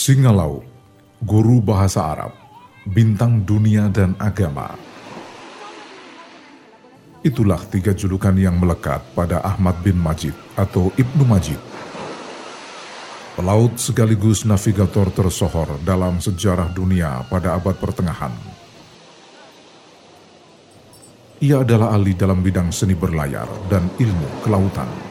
[0.00, 0.64] Singalau,
[1.20, 2.32] guru bahasa Arab,
[2.88, 4.72] bintang dunia dan agama.
[7.20, 11.60] Itulah tiga julukan yang melekat pada Ahmad bin Majid atau Ibnu Majid.
[13.36, 18.32] Pelaut sekaligus navigator tersohor dalam sejarah dunia pada abad pertengahan.
[21.44, 25.09] Ia adalah ahli dalam bidang seni berlayar dan ilmu kelautan.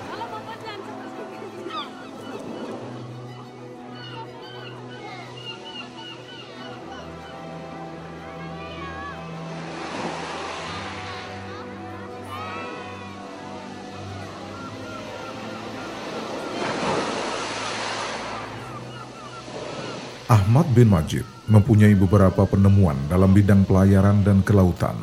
[20.30, 24.94] Ahmad bin Majid mempunyai beberapa penemuan dalam bidang pelayaran dan kelautan.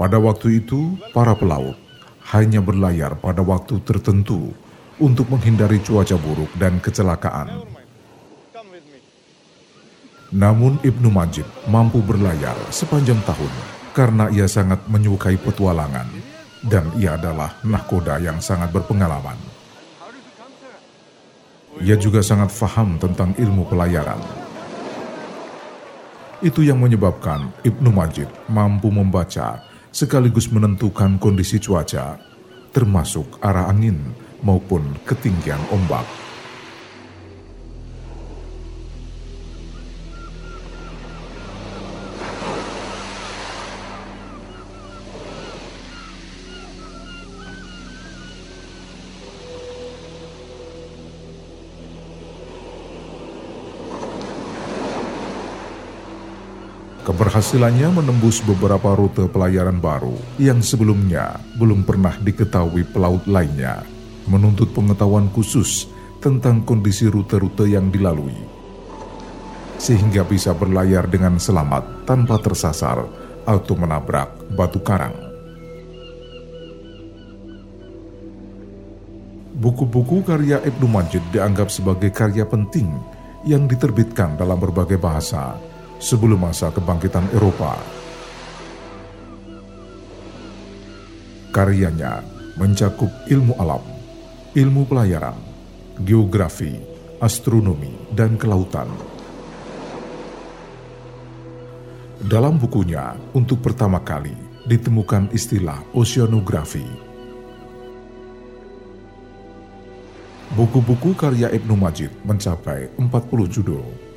[0.00, 1.76] Pada waktu itu, para pelaut
[2.32, 4.56] hanya berlayar pada waktu tertentu
[4.96, 7.68] untuk menghindari cuaca buruk dan kecelakaan.
[10.32, 13.52] Namun Ibnu Majid mampu berlayar sepanjang tahun
[13.92, 16.08] karena ia sangat menyukai petualangan
[16.66, 19.36] dan ia adalah nahkoda yang sangat berpengalaman.
[21.80, 24.20] Ia juga sangat faham tentang ilmu pelayaran.
[26.44, 32.16] Itu yang menyebabkan Ibnu Majid mampu membaca sekaligus menentukan kondisi cuaca,
[32.72, 36.04] termasuk arah angin maupun ketinggian ombak.
[57.20, 63.84] Keberhasilannya menembus beberapa rute pelayaran baru yang sebelumnya belum pernah diketahui pelaut lainnya,
[64.24, 65.84] menuntut pengetahuan khusus
[66.16, 68.32] tentang kondisi rute-rute yang dilalui,
[69.76, 73.04] sehingga bisa berlayar dengan selamat tanpa tersasar
[73.44, 75.12] atau menabrak batu karang.
[79.60, 82.88] Buku-buku karya Ibnu Majid dianggap sebagai karya penting
[83.44, 85.68] yang diterbitkan dalam berbagai bahasa
[86.00, 87.76] sebelum masa kebangkitan Eropa.
[91.52, 92.24] Karyanya
[92.56, 93.84] mencakup ilmu alam,
[94.56, 95.36] ilmu pelayaran,
[96.00, 96.80] geografi,
[97.20, 98.88] astronomi, dan kelautan.
[102.20, 104.32] Dalam bukunya, untuk pertama kali
[104.64, 106.84] ditemukan istilah oceanografi.
[110.54, 114.09] Buku-buku karya Ibnu Majid mencapai 40 judul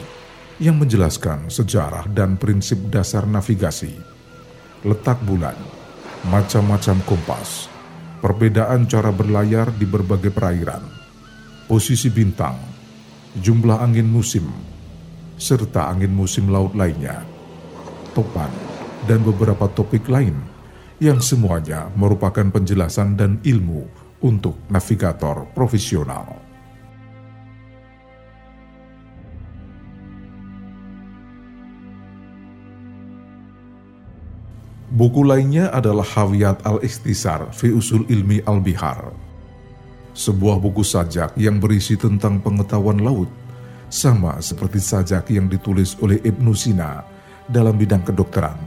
[0.58, 3.94] yang menjelaskan sejarah dan prinsip dasar navigasi,
[4.82, 5.54] letak bulan,
[6.26, 7.70] macam-macam kompas,
[8.26, 10.82] perbedaan cara berlayar di berbagai perairan,
[11.70, 12.58] posisi bintang,
[13.38, 14.50] jumlah angin musim,
[15.38, 17.22] serta angin musim laut lainnya,
[18.18, 18.50] topan,
[19.06, 20.34] dan beberapa topik lain
[20.98, 23.86] yang semuanya merupakan penjelasan dan ilmu
[24.26, 26.47] untuk navigator profesional.
[34.98, 39.14] Buku lainnya adalah Hawiyat al-Ikhtisar fi Usul Ilmi al-Bihar.
[40.18, 43.30] Sebuah buku sajak yang berisi tentang pengetahuan laut,
[43.94, 47.06] sama seperti sajak yang ditulis oleh Ibnu Sina
[47.46, 48.58] dalam bidang kedokteran.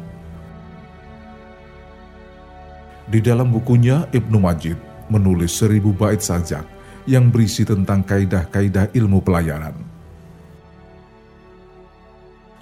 [3.10, 4.78] Di dalam bukunya, Ibnu Majid
[5.10, 6.62] menulis seribu bait sajak
[7.10, 9.89] yang berisi tentang kaidah-kaidah ilmu pelayaran.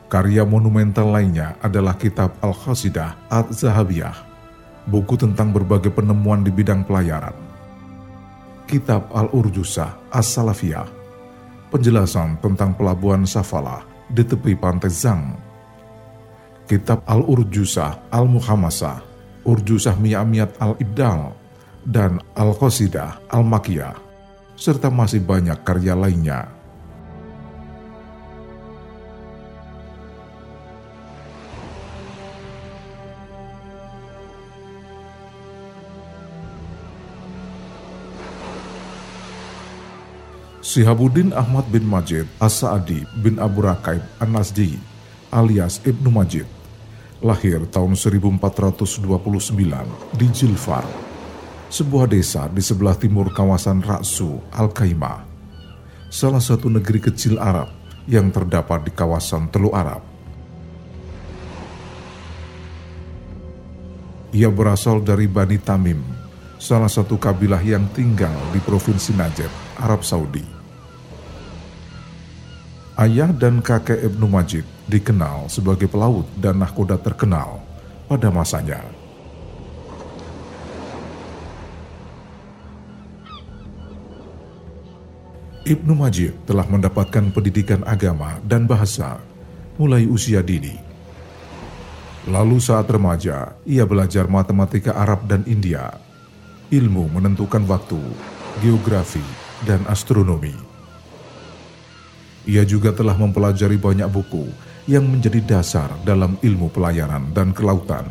[0.08, 4.16] Karya monumental lainnya adalah kitab Al-Khasidah Al-Zahabiyah,
[4.88, 7.37] buku tentang berbagai penemuan di bidang pelayaran.
[8.64, 10.88] Kitab Al-Urjusah As-Salafiyah,
[11.69, 15.37] penjelasan tentang pelabuhan Safalah di tepi pantai Zang.
[16.64, 19.04] Kitab Al-Urjusah Al-Muhammasah,
[19.44, 21.37] Urjusah Mi'amiyat Al-Ibdal,
[21.84, 23.93] dan Al-Qasidah Al-Makiyah,
[24.56, 26.57] serta masih banyak karya lainnya
[40.68, 44.76] Sihabuddin Ahmad bin Majid As-Sa'adi bin Abu Rakaib An-Nasdi
[45.32, 46.44] alias Ibnu Majid
[47.24, 49.08] lahir tahun 1429
[50.12, 50.84] di Jilfar,
[51.72, 55.24] sebuah desa di sebelah timur kawasan Raksu, Al-Kaimah,
[56.12, 57.72] salah satu negeri kecil Arab
[58.04, 60.04] yang terdapat di kawasan Teluk Arab.
[64.36, 66.04] Ia berasal dari Bani Tamim,
[66.60, 69.48] salah satu kabilah yang tinggal di Provinsi Najd,
[69.80, 70.57] Arab Saudi.
[72.98, 77.62] Ayah dan kakek Ibnu Majid dikenal sebagai pelaut dan nahkoda terkenal
[78.10, 78.82] pada masanya.
[85.62, 89.22] Ibnu Majid telah mendapatkan pendidikan agama dan bahasa
[89.78, 90.74] mulai usia dini.
[92.26, 95.94] Lalu saat remaja, ia belajar matematika Arab dan India
[96.74, 98.02] ilmu menentukan waktu,
[98.58, 99.22] geografi,
[99.62, 100.67] dan astronomi.
[102.48, 104.48] Ia juga telah mempelajari banyak buku
[104.88, 108.08] yang menjadi dasar dalam ilmu pelayaran dan kelautan.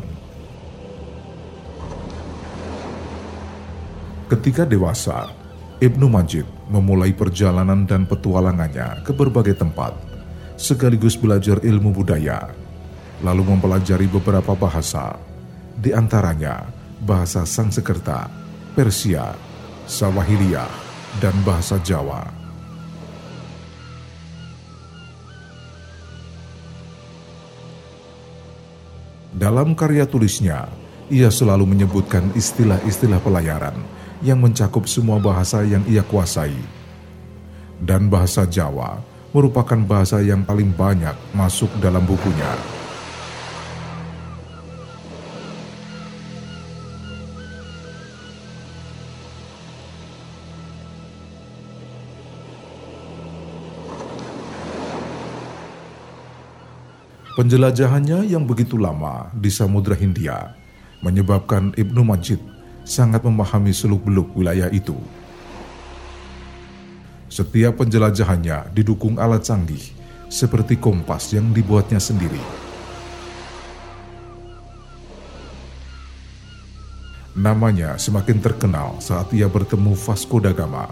[4.30, 5.34] Ketika dewasa,
[5.82, 9.98] Ibnu Majid memulai perjalanan dan petualangannya ke berbagai tempat,
[10.54, 12.54] sekaligus belajar ilmu budaya,
[13.26, 15.18] lalu mempelajari beberapa bahasa,
[15.74, 16.62] di antaranya
[17.02, 18.30] bahasa Sangsekerta
[18.78, 19.34] Persia,
[19.90, 20.70] Sawahiliyah,
[21.18, 22.47] dan bahasa Jawa.
[29.38, 30.66] Dalam karya tulisnya,
[31.06, 33.78] ia selalu menyebutkan istilah-istilah pelayaran
[34.18, 36.58] yang mencakup semua bahasa yang ia kuasai.
[37.78, 38.98] Dan bahasa Jawa
[39.30, 42.77] merupakan bahasa yang paling banyak masuk dalam bukunya.
[57.38, 60.58] Penjelajahannya yang begitu lama di Samudra Hindia
[61.06, 62.42] menyebabkan Ibnu Majid
[62.82, 64.98] sangat memahami seluk-beluk wilayah itu.
[67.30, 69.78] Setiap penjelajahannya didukung alat canggih
[70.26, 72.42] seperti kompas yang dibuatnya sendiri.
[77.38, 80.90] Namanya semakin terkenal saat ia bertemu Vasco da Gama,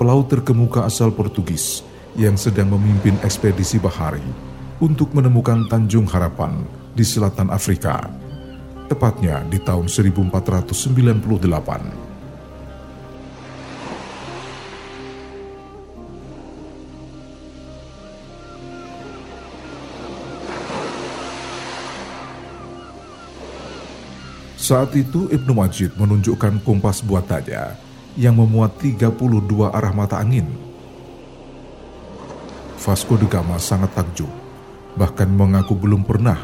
[0.00, 1.84] pelaut terkemuka asal Portugis
[2.16, 4.47] yang sedang memimpin ekspedisi bahari
[4.78, 6.62] untuk menemukan Tanjung Harapan
[6.94, 8.06] di selatan Afrika,
[8.86, 12.06] tepatnya di tahun 1498.
[24.58, 27.72] Saat itu Ibnu Majid menunjukkan kompas buatannya
[28.20, 30.44] yang memuat 32 arah mata angin.
[32.76, 34.47] Vasco da Gama sangat takjub
[34.96, 36.38] bahkan mengaku belum pernah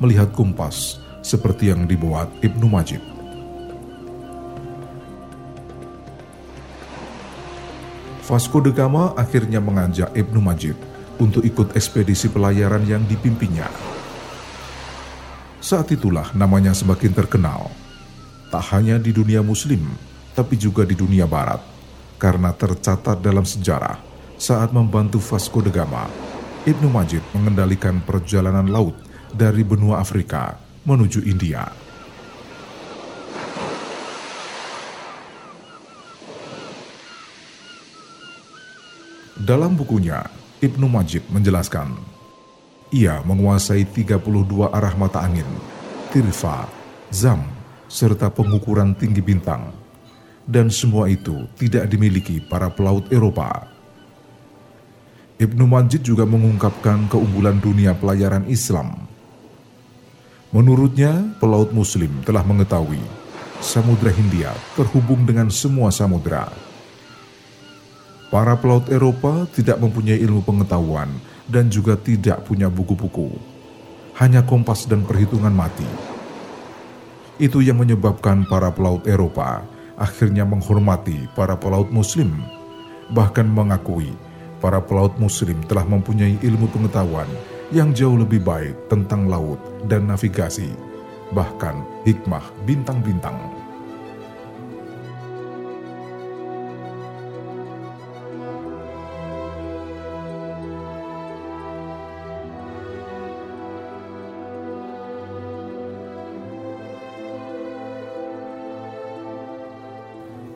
[0.00, 3.02] melihat kompas seperti yang dibuat Ibnu Majid.
[8.24, 10.78] Vasco da Gama akhirnya mengajak Ibnu Majid
[11.18, 13.66] untuk ikut ekspedisi pelayaran yang dipimpinnya.
[15.60, 17.68] Saat itulah namanya semakin terkenal,
[18.48, 19.82] tak hanya di dunia muslim,
[20.32, 21.60] tapi juga di dunia barat,
[22.16, 23.98] karena tercatat dalam sejarah
[24.40, 26.29] saat membantu Vasco da Gama
[26.60, 28.92] Ibnu Majid mengendalikan perjalanan laut
[29.32, 31.64] dari benua Afrika menuju India.
[39.40, 40.20] Dalam bukunya,
[40.60, 41.96] Ibnu Majid menjelaskan,
[42.92, 44.20] ia menguasai 32
[44.68, 45.48] arah mata angin,
[46.12, 46.68] tirfa,
[47.08, 47.40] zam,
[47.88, 49.72] serta pengukuran tinggi bintang.
[50.44, 53.79] Dan semua itu tidak dimiliki para pelaut Eropa
[55.40, 59.08] Ibnu Majid juga mengungkapkan keunggulan dunia pelayaran Islam.
[60.52, 63.00] Menurutnya, pelaut muslim telah mengetahui
[63.64, 66.52] Samudra Hindia terhubung dengan semua samudra.
[68.28, 71.08] Para pelaut Eropa tidak mempunyai ilmu pengetahuan
[71.48, 73.32] dan juga tidak punya buku-buku.
[74.20, 75.88] Hanya kompas dan perhitungan mati.
[77.40, 79.64] Itu yang menyebabkan para pelaut Eropa
[79.96, 82.28] akhirnya menghormati para pelaut muslim,
[83.08, 84.12] bahkan mengakui
[84.60, 87.26] para pelaut muslim telah mempunyai ilmu pengetahuan
[87.74, 90.70] yang jauh lebih baik tentang laut dan navigasi,
[91.34, 93.59] bahkan hikmah bintang-bintang.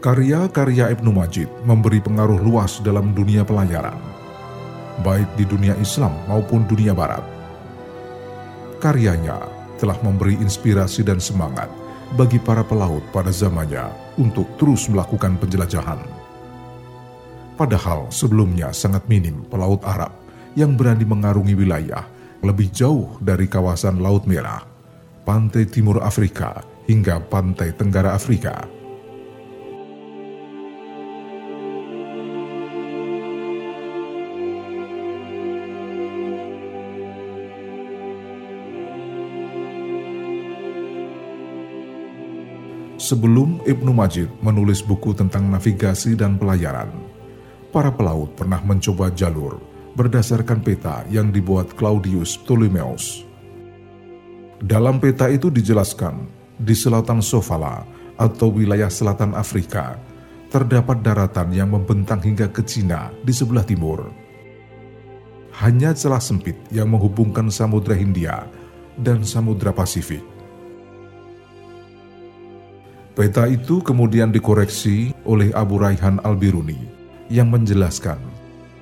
[0.04, 3.96] Karya-karya Ibnu Majid memberi pengaruh luas dalam dunia pelayaran,
[5.00, 7.24] baik di dunia Islam maupun dunia Barat.
[8.84, 9.40] Karyanya
[9.80, 11.72] telah memberi inspirasi dan semangat
[12.20, 13.88] bagi para pelaut pada zamannya
[14.20, 16.04] untuk terus melakukan penjelajahan.
[17.56, 20.12] Padahal sebelumnya sangat minim pelaut Arab
[20.52, 22.04] yang berani mengarungi wilayah
[22.44, 24.68] lebih jauh dari kawasan Laut Merah,
[25.24, 28.73] pantai timur Afrika, hingga pantai tenggara Afrika.
[43.04, 46.88] Sebelum Ibnu Majid menulis buku tentang navigasi dan pelayaran,
[47.68, 49.60] para pelaut pernah mencoba jalur
[49.92, 53.28] berdasarkan peta yang dibuat Claudius Ptolemeus.
[54.56, 56.24] Dalam peta itu dijelaskan,
[56.56, 57.84] di selatan Sofala
[58.16, 60.00] atau wilayah selatan Afrika,
[60.48, 64.08] terdapat daratan yang membentang hingga ke Cina di sebelah timur.
[65.60, 68.48] Hanya celah sempit yang menghubungkan Samudra Hindia
[68.96, 70.33] dan Samudra Pasifik.
[73.14, 76.82] Peta itu kemudian dikoreksi oleh Abu Raihan Al-Biruni
[77.30, 78.18] yang menjelaskan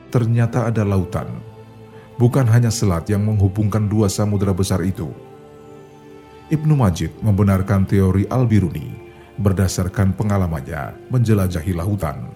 [0.08, 1.28] ternyata ada lautan,
[2.16, 5.12] bukan hanya selat yang menghubungkan dua samudera besar itu.
[6.48, 8.96] Ibnu Majid membenarkan teori Al-Biruni
[9.36, 12.32] berdasarkan pengalamannya menjelajahi lautan.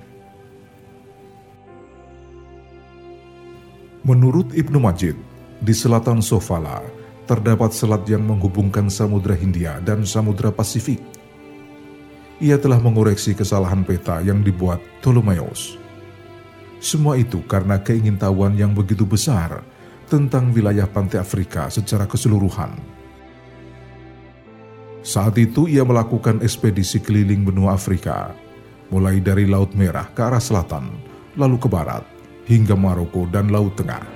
[4.05, 5.17] Menurut Ibnu Majid,
[5.65, 6.85] di selatan Sofala
[7.25, 11.15] terdapat selat yang menghubungkan Samudra Hindia dan Samudra Pasifik
[12.37, 15.81] ia telah mengoreksi kesalahan peta yang dibuat Ptolemeus.
[16.76, 19.64] Semua itu karena keingintahuan yang begitu besar
[20.07, 22.76] tentang wilayah pantai Afrika secara keseluruhan.
[25.07, 28.35] Saat itu ia melakukan ekspedisi keliling benua Afrika,
[28.90, 30.90] mulai dari Laut Merah ke arah selatan,
[31.38, 32.02] lalu ke barat,
[32.50, 34.15] hingga Maroko dan Laut Tengah.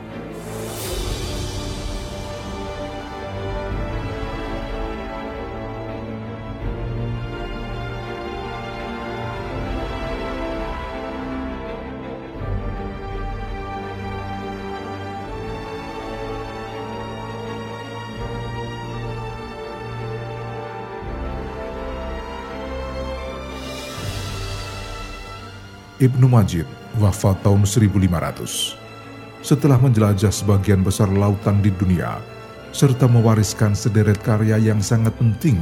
[26.00, 26.64] Ibnu Majid
[26.96, 29.44] wafat tahun 1500.
[29.44, 32.24] Setelah menjelajah sebagian besar lautan di dunia,
[32.72, 35.60] serta mewariskan sederet karya yang sangat penting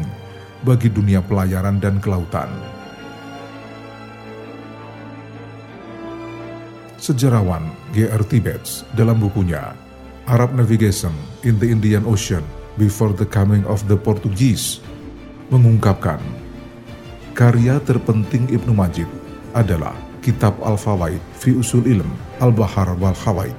[0.62, 2.46] bagi dunia pelayaran dan kelautan.
[7.02, 8.22] Sejarawan G.R.
[8.22, 9.74] Tibets dalam bukunya
[10.30, 12.46] Arab Navigation in the Indian Ocean
[12.78, 14.78] Before the Coming of the Portuguese
[15.50, 16.22] mengungkapkan
[17.34, 19.10] karya terpenting Ibnu Majid
[19.50, 22.10] adalah Kitab Al-Fawaid fi Usul Ilm
[22.42, 23.54] Al-Bahar wal Khawaid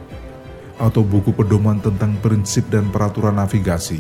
[0.80, 4.00] atau buku pedoman tentang prinsip dan peraturan navigasi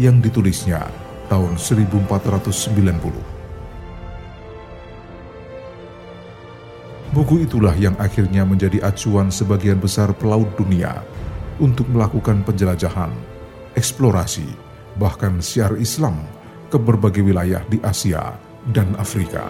[0.00, 0.88] yang ditulisnya
[1.28, 3.36] tahun 1490.
[7.16, 11.00] Buku itulah yang akhirnya menjadi acuan sebagian besar pelaut dunia
[11.56, 13.08] untuk melakukan penjelajahan,
[13.72, 14.44] eksplorasi,
[15.00, 16.20] bahkan siar Islam
[16.68, 18.36] ke berbagai wilayah di Asia
[18.68, 19.48] dan Afrika.